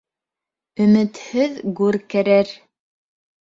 [0.85, 2.55] Өмөтһөҙ гүр керер.